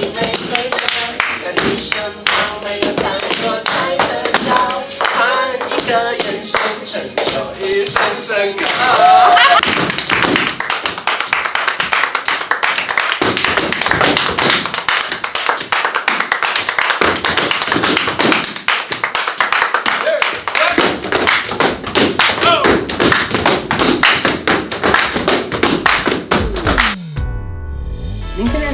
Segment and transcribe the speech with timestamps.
[0.00, 0.76] 你没对策，
[1.44, 1.52] 在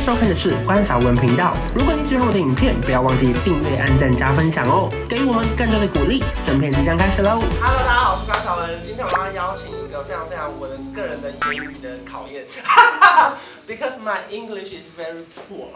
[0.07, 1.53] 收看的是关韶文频道。
[1.75, 6.23] 如果你喜欢我的影片，不要忘记订阅、按赞、加分享哦，给予我们更多的鼓励。
[6.47, 8.81] 整片即将开始喽！Hello，大家好，我是关韶文。
[8.85, 12.47] 今天我们要邀请一个非常非常我的个人的英语的考验，
[13.67, 15.75] because my English is very poor.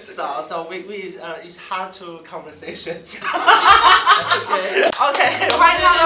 [0.00, 3.02] So so we we uh it's hard to conversation.
[4.22, 4.86] Okay.
[4.94, 6.00] OK，欢迎他们。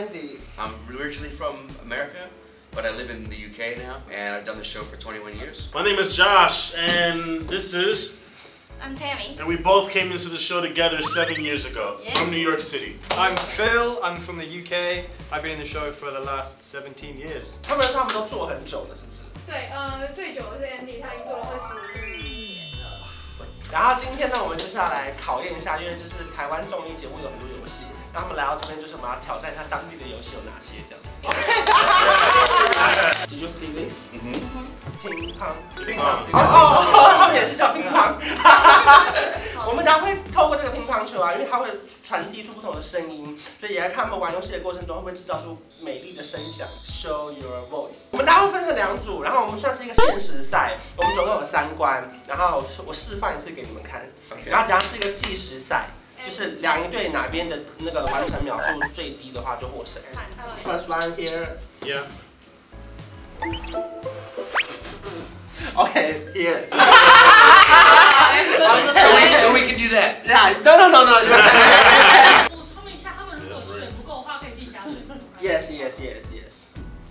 [0.00, 0.08] Andy.
[0.08, 2.28] Andy， I'm originally from America,
[2.72, 5.70] but I live in the UK now, and I've done the show for 21 years.
[5.74, 8.18] My name is Josh, and this is,
[8.82, 9.36] I'm Tammy.
[9.38, 12.14] and we both came into the show together seven years ago Yeah.
[12.18, 12.98] from New York City.
[13.12, 13.98] I'm Phil.
[14.02, 15.06] I'm from the UK.
[15.32, 17.56] I've been in the show for the last 17 years.
[17.62, 19.20] 他们他们都做很久了，是不是？
[19.46, 21.74] 对，呃，最久的是 Andy，他已经做了二十
[22.22, 23.06] 年了。
[23.72, 31.09] 然后今天呢，我们就是要来考验一下，因为就是台湾综艺节目有很多游戏，然后 他们来到这边就是我们要挑战一下当地的游戏有哪些这样子。
[33.27, 34.05] Did you see this？
[35.01, 35.99] 乒乓，乒乓，
[36.31, 36.35] 哦
[36.93, 38.13] 哦，他们也是叫乒乓。
[39.65, 41.67] 我们等下会透过这个乒乓球啊，因为它会
[42.03, 46.67] 传递出不同的声音，所以也来看他们玩游戏的过程中会不会制造出美丽的声响。
[46.67, 48.05] Show your voice。
[48.11, 54.07] 我们大家会分成两组，然后我们算是一个限时赛，我们总共有三关，然后我示范一次给你们看。
[54.45, 55.89] 然后等下是一个计时赛，
[56.23, 60.01] 就是两队哪边的那个完成秒数最低的话就获胜。
[60.63, 61.57] First one here.
[61.81, 62.03] Yeah.
[65.75, 66.67] Okay, here.
[68.93, 70.25] So we, so we can do that.
[70.25, 71.15] Yeah, no, no, no, no.
[72.49, 74.93] 补充一下，他们如果水不够的话，可以自己加水。
[75.41, 76.51] Yes, yes, yes, yes.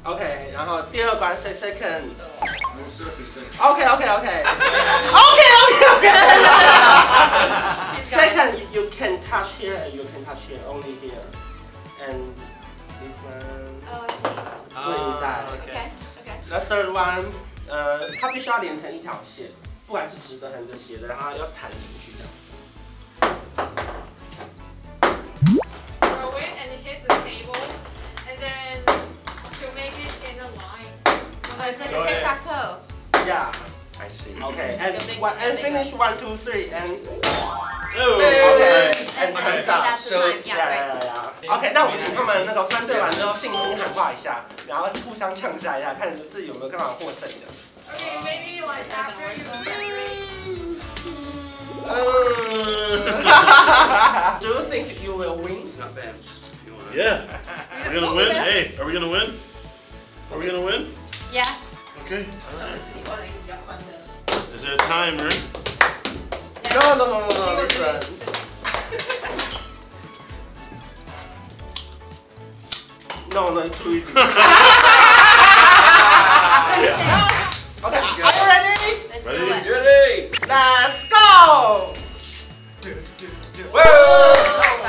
[0.05, 2.15] OK，然后第二关 se- second.
[3.59, 4.05] OK, OK, OK.
[4.05, 4.45] OK, OK,
[16.93, 17.27] One,
[17.69, 19.47] 呃，它必须要连成一条线，
[19.87, 22.51] 不管是直的、横的、斜的，然后要弹进去这样子。
[26.01, 27.61] Throw it and hit the table,
[28.27, 30.95] and then to make it in a line.
[31.59, 32.17] Oh, it's like Go a ahead.
[32.17, 32.81] tic tac toe.
[33.27, 33.51] Yeah.
[34.03, 34.33] I see.
[34.43, 34.79] Okay.
[34.81, 36.99] And Like a big- one, and a big finish one, two, three, and
[37.99, 38.87] Oh, okay.
[38.89, 39.19] nice.
[39.19, 39.85] And And hands so up.
[39.85, 40.41] that's the So- time.
[40.45, 41.05] Yeah, Yeah, right.
[41.05, 41.20] yeah, yeah.
[41.51, 47.69] OK，那我们请他们那个分队完之后信心喊话一下，然后互相呛下一下，看自己有没有办法获胜这样子。
[47.91, 50.31] Okay, maybe like after you separate.
[54.41, 55.65] Do you think you will win?
[55.65, 56.15] It's not bad.
[56.15, 57.27] If you wanna- Yeah.
[57.83, 58.31] Are we gonna win?
[58.31, 59.35] Hey, are we gonna win?
[60.31, 60.95] Are we gonna win?
[61.33, 61.75] Yes.
[62.05, 62.27] Okay.
[64.55, 65.31] Is there a timer?
[66.75, 68.30] No, no, no, no, no.
[73.41, 73.55] This one.
[73.55, 74.05] No, no, it's too easy.
[77.85, 79.09] okay, are you ready?
[79.09, 79.39] Let's Ready?
[79.39, 79.65] do it.
[79.71, 80.29] Ready?
[80.47, 81.95] Let's go!
[83.73, 83.81] Whoa!
[83.83, 84.80] Oh, that's fast.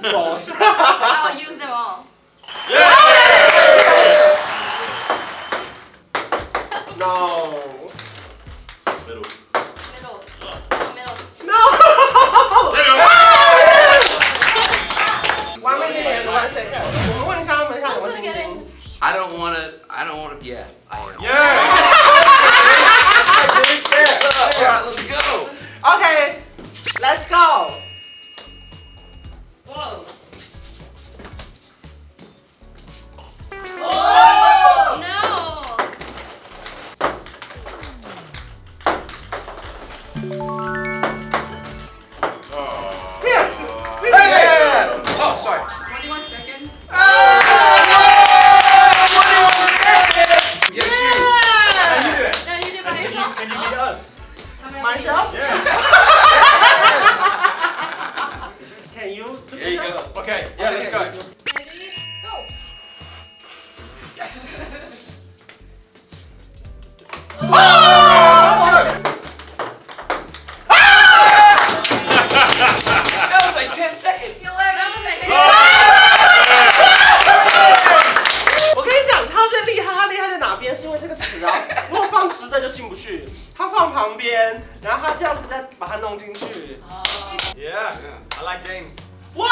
[0.00, 0.50] balls.
[0.54, 2.06] I'll use them all.
[6.98, 7.92] no.
[9.06, 9.26] Middle.
[9.94, 10.20] Middle.
[10.42, 10.56] Oh,
[10.94, 11.16] middle.
[11.46, 11.58] No!
[12.72, 13.06] There you go.
[15.62, 16.82] One minute and one second.
[16.84, 18.52] 我们问一下他们一下有没有 Also 信心 getting.
[19.00, 19.70] I don't wanna.
[19.88, 20.38] I don't wanna.
[20.42, 21.20] Yeah, I am.
[21.20, 21.30] Yeah.
[24.56, 25.50] Alright, let's go.
[25.84, 26.42] Okay,
[27.00, 27.79] let's go.
[84.01, 86.81] 旁边，然后他这样子再把它弄进去。
[87.53, 87.93] Yeah,
[88.35, 88.95] I like games.
[89.35, 89.45] 哇！
[89.45, 89.51] 好，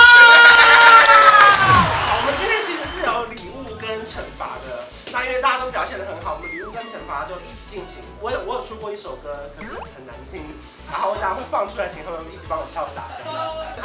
[2.18, 4.90] 我们今天其实是有礼物跟惩罚的。
[5.12, 8.01] 那因为大家都表现得很好，我们礼物跟惩罚就一起进行。
[8.19, 10.44] 我有我有出过一首歌，可是很难听，
[10.92, 13.04] 然后我等下会放出来，请他们一起帮我敲打。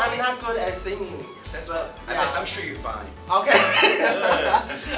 [0.01, 1.27] I'm not good at singing.
[1.53, 3.13] That's what I, I'm sure you're fine.
[3.29, 3.53] OK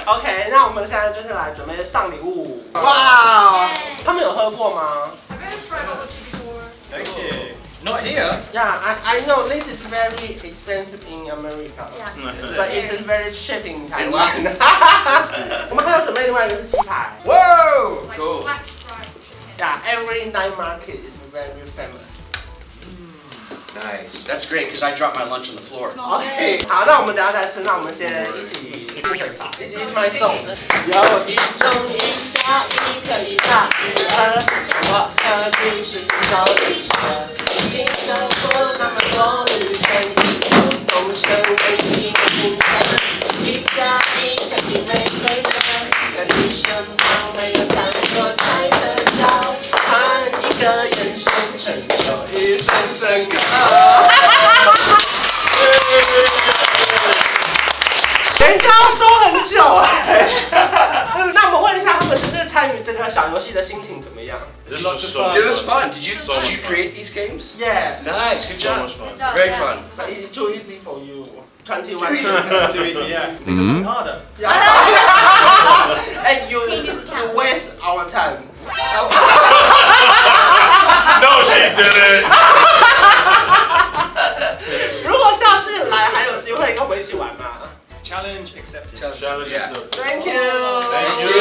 [0.06, 2.62] OK，那我们现在就是来准备上礼物。
[2.74, 3.68] 哇！
[4.04, 5.10] 他们有喝过吗
[5.55, 6.63] I've never tried bubble tea before.
[6.91, 7.55] Thank you.
[7.83, 8.43] No idea.
[8.53, 11.89] Yeah, I I know this is very expensive in America.
[11.97, 12.13] Yeah.
[12.59, 14.11] But it's very cheap in In Taiwan.
[14.11, 14.53] London.
[15.71, 17.09] 我们还有准备另外一个是鸡排。
[17.25, 18.05] Whoa!
[18.05, 18.43] Like Cool.
[18.45, 19.57] black stripe chicken.
[19.57, 22.04] Yeah, every night market is very famous.
[23.76, 24.24] Nice.
[24.24, 25.90] That's great because I dropped my lunch on the floor.
[25.90, 26.68] Smells OK，good.
[26.68, 29.50] 好，那我们等一下再吃，那我们先一起进惩罚。
[29.58, 30.40] This is my song。
[30.86, 30.96] 有
[31.28, 31.98] 一种一
[32.32, 35.24] 加一可以大于二，像我和
[35.60, 36.32] 你是自走
[36.64, 36.96] 一生，
[37.52, 39.84] 一起走过那么多旅程，
[40.24, 40.50] 异口
[40.88, 42.64] 同声为你们拼成。
[43.44, 43.46] 一
[43.76, 44.90] 加一可以没
[45.20, 45.46] 规则，
[46.16, 46.64] 在你身
[46.96, 47.04] 旁
[47.36, 48.95] 没有太多猜测，交
[50.66, 51.94] 换一个眼神，成就
[52.36, 53.38] 一生深刻。
[58.38, 60.28] 等一下要收很久哎、
[61.32, 64.82] 那我们问一下他们就是参与这个小游戏的心情怎么样 It
[65.46, 65.88] was fun.
[65.90, 68.46] Did you So did you create these games?？Yeah, Nice.
[68.48, 68.82] Good job.
[68.82, 69.08] much fun.
[69.10, 69.76] Good job, Very fun.
[70.32, 71.28] Too easy for you.
[71.64, 72.14] Twenty Too one.
[72.14, 72.36] easy.
[72.72, 73.34] Too easy, yeah.
[73.38, 74.20] Think of something harder.
[76.26, 77.34] And you He needs a you challenge.
[77.36, 78.50] waste our time.
[81.42, 81.60] She.
[85.04, 87.44] 如果下次来还有机会跟我们一起玩吗
[88.04, 88.98] Challenge accepted.
[88.98, 89.68] Challenge Yeah.
[89.68, 89.90] accepted.
[89.92, 90.82] Thank you.
[90.90, 91.32] Thank you.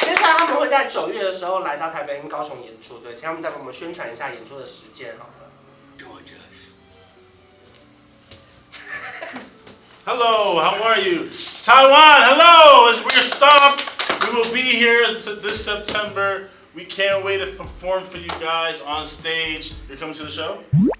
[0.00, 5.32] 接下来他们会在九月的时候来到台北跟高雄演出，对，请他们再给我们宣传一下演出的时间好了。
[10.04, 11.28] Hello, how are you?
[11.30, 12.90] Taiwan, hello!
[12.90, 13.78] It's we're stop.
[14.20, 16.48] We will be here this September.
[16.75, 19.73] We can't wait to perform for you guys on stage.
[19.87, 20.59] You're coming to the show?
[20.73, 20.91] You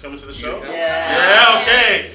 [0.00, 0.62] coming to the show?
[0.62, 0.70] Yeah.
[0.70, 2.10] Yeah, okay.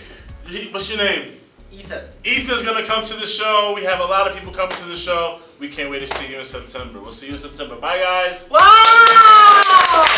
[0.47, 1.35] You- What's your name?
[1.71, 2.01] Ethan.
[2.25, 3.73] Ethan's gonna come to the show.
[3.75, 5.37] We have a lot of people coming to the show.
[5.59, 6.99] We can't wait to see you in September.
[6.99, 7.75] We'll see you in September.
[7.75, 8.47] Bye, guys.
[8.49, 8.59] 哇！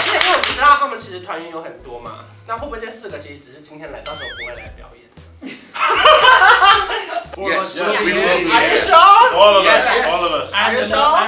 [0.07, 5.01] 因为我知道他们其实团员有很多嘛，那会不会这四个其实只是今天来，到时候不会来表演
[7.35, 7.77] Four Yes, of us.
[7.79, 8.21] yes, we will.
[8.29, 8.87] Are you Yes.
[8.87, 9.14] sure?
[9.34, 9.86] All of Yes.
[9.86, 10.06] us.
[10.06, 10.52] All of us.
[10.52, 10.76] And,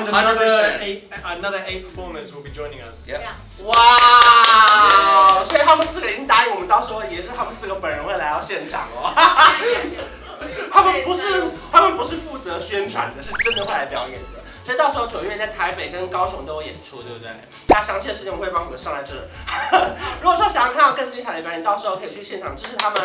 [0.08, 0.80] another 100%.
[0.82, 3.08] eight, another eight performers will be joining us.
[3.08, 3.20] Yep.
[3.20, 3.64] Yeah.
[3.64, 5.40] 哇！
[5.44, 9.12] 所以他们四个已经答应我们，到时候也是他们四个本人会来到现场哦。
[10.72, 14.38] 他们不是他们不是负责宣传的，是真的会来表演的。
[14.64, 17.30] 所以到时候九月在台北跟高雄都有演出，对不对？
[17.66, 19.24] 大家详细的时间我会帮你们上来这儿。
[20.22, 23.00] 如果说想要看到更精彩的表演，到时候可以去现场支持他们。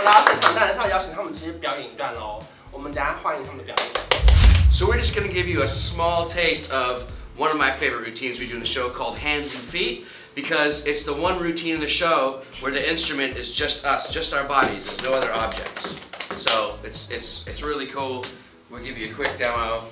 [0.00, 2.42] 我们来到现场，当然是要邀请他们直接表演一段喽。
[2.72, 3.86] 我们等一下欢迎他们的表演。
[4.70, 7.04] So we're just gonna give you a small taste of
[7.36, 10.86] one of my favorite routines we do in the show called Hands and Feet because
[10.86, 14.44] it's the one routine in the show where the instrument is just us, just our
[14.48, 14.86] bodies.
[14.86, 16.00] There's no other objects.
[16.36, 18.24] So it's it's it's really cool.
[18.70, 19.84] We'll give you a quick demo.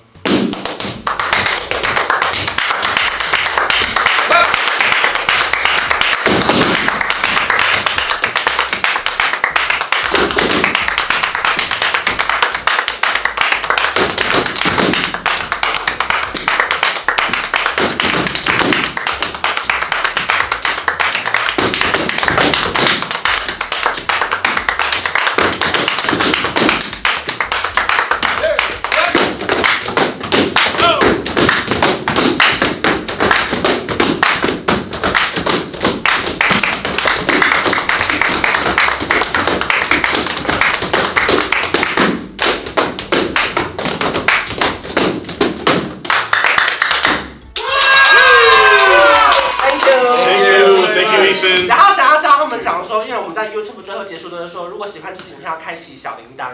[55.00, 56.50] 喜欢这支影片要开启小铃铛，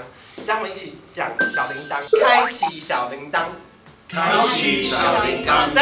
[0.46, 3.40] 让我们一起讲小铃铛，开启小铃铛。
[4.08, 5.74] 开启小铃铛。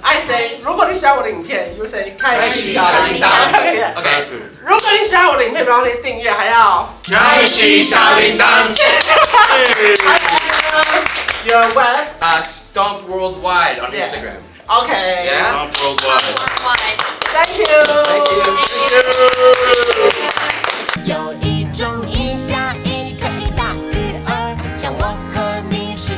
[0.00, 3.28] ，I say，如果你喜欢我的影片，you say 开启小铃铛。
[3.52, 3.82] 可以。
[3.96, 4.24] OK，
[4.64, 8.72] 如果你喜欢我的影片，别忘记订阅，还要开启小铃铛。
[11.44, 12.06] You're web.
[12.22, 14.40] Uh, Stomp Worldwide on Instagram.
[14.66, 15.26] Okay.
[15.26, 15.50] Yeah.
[15.50, 16.32] Stomp worldwide.
[16.32, 16.98] Worldwide.
[17.34, 17.66] Thank you.
[18.06, 18.42] Thank you.
[18.56, 18.88] Thank
[19.90, 20.34] you.
[21.04, 21.34] 有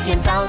[0.06, 0.46] 天早